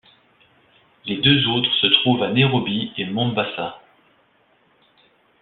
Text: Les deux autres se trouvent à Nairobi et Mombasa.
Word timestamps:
Les 1.05 1.17
deux 1.17 1.45
autres 1.47 1.71
se 1.79 1.85
trouvent 2.01 2.23
à 2.23 2.33
Nairobi 2.33 2.91
et 2.97 3.05
Mombasa. 3.05 3.79